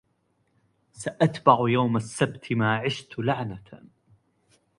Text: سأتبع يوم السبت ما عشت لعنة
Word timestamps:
سأتبع 0.91 1.57
يوم 1.61 1.97
السبت 1.97 2.53
ما 2.53 2.75
عشت 2.77 3.19
لعنة 3.19 3.61